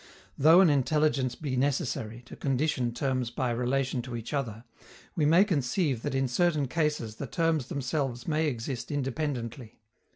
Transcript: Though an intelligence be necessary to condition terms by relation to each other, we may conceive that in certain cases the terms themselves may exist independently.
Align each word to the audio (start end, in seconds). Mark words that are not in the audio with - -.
Though 0.35 0.61
an 0.61 0.71
intelligence 0.71 1.35
be 1.35 1.55
necessary 1.55 2.23
to 2.25 2.35
condition 2.35 2.91
terms 2.91 3.29
by 3.29 3.51
relation 3.51 4.01
to 4.01 4.15
each 4.15 4.33
other, 4.33 4.63
we 5.15 5.27
may 5.27 5.45
conceive 5.45 6.01
that 6.01 6.15
in 6.15 6.27
certain 6.27 6.67
cases 6.67 7.17
the 7.17 7.27
terms 7.27 7.67
themselves 7.67 8.27
may 8.27 8.47
exist 8.47 8.89
independently. 8.89 9.79